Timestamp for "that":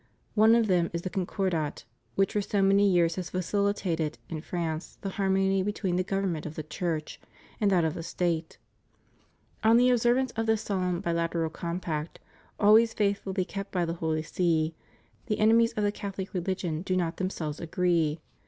7.69-7.85